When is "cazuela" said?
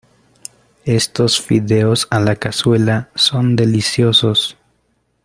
2.35-3.11